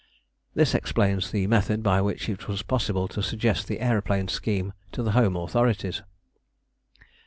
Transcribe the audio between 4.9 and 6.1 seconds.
to the home authorities.